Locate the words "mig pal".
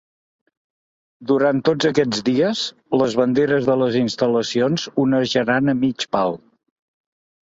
5.83-6.37